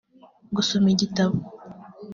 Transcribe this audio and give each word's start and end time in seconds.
gusoma 0.55 0.87
igitabo 0.95 1.37